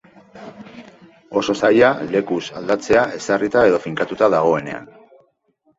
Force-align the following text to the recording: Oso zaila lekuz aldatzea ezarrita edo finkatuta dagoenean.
Oso 1.41 1.55
zaila 1.67 1.91
lekuz 2.15 2.41
aldatzea 2.63 3.05
ezarrita 3.21 3.69
edo 3.71 3.83
finkatuta 3.87 4.33
dagoenean. 4.39 4.95